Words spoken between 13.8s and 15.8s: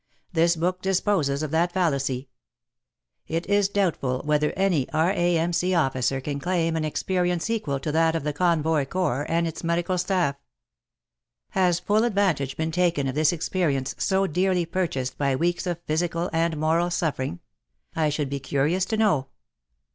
so dearly purchased by weeks of